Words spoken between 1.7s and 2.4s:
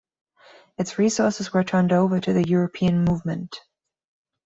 over to